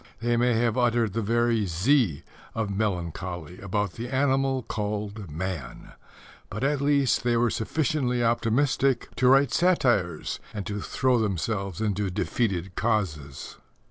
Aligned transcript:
They 0.19 0.35
may 0.35 0.53
have 0.55 0.79
uttered 0.79 1.13
the 1.13 1.21
very 1.21 1.67
Z 1.67 2.23
of 2.55 2.71
melancholy 2.71 3.59
about 3.59 3.91
the 3.93 4.09
animal 4.09 4.63
called 4.63 5.29
man; 5.29 5.91
but 6.49 6.63
at 6.63 6.81
least 6.81 7.23
they 7.23 7.37
were 7.37 7.51
sufficiently 7.51 8.23
optimistic 8.23 9.09
to 9.17 9.27
write 9.27 9.51
satires 9.51 10.39
and 10.55 10.65
to 10.65 10.81
throw 10.81 11.19
themselves 11.19 11.81
into 11.81 12.09
defeated 12.09 12.73
causes. 12.73 13.57